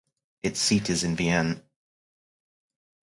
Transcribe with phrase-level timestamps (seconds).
[0.41, 1.61] Its seat is in Vienne.